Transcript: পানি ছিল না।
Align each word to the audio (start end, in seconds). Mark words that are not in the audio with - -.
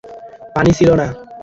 পানি 0.55 0.71
ছিল 0.77 0.89
না। 0.95 1.07